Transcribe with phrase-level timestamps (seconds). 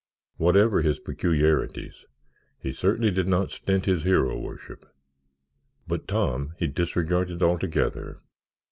[0.37, 2.05] Whatever his peculiarities,
[2.57, 4.83] he certainly did not stint his hero worship.
[5.87, 8.19] But Tom he disregarded altogether.